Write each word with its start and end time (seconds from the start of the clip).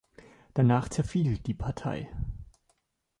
Danach 0.55 0.89
zerfiel 0.89 1.37
die 1.37 1.53
Partei. 1.53 2.09